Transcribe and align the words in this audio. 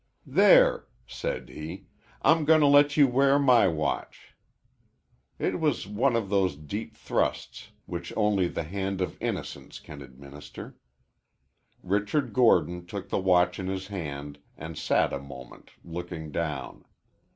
"There," 0.25 0.87
said 1.05 1.49
he, 1.49 1.85
"I'm 2.23 2.43
going 2.43 2.61
to 2.61 2.65
let 2.65 2.97
you 2.97 3.07
wear 3.07 3.37
my 3.37 3.67
watch." 3.67 4.33
It 5.37 5.59
was 5.59 5.85
one 5.85 6.15
of 6.15 6.29
those 6.31 6.55
deep 6.55 6.95
thrusts 6.95 7.69
which 7.85 8.11
only 8.17 8.47
the 8.47 8.63
hand 8.63 8.99
of 8.99 9.15
innocence 9.21 9.77
can 9.77 10.01
administer. 10.01 10.75
Richard 11.83 12.33
Gordon 12.33 12.87
took 12.87 13.09
the 13.09 13.19
watch 13.19 13.59
in 13.59 13.67
his 13.67 13.89
hand 13.89 14.39
and 14.57 14.75
sat 14.75 15.13
a 15.13 15.19
moment 15.19 15.69
looking 15.85 16.31
down. 16.31 16.83